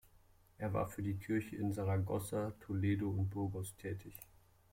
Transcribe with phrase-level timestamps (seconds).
[0.57, 4.15] Er war für die Kirche in Saragossa, Toledo und Burgos tätig.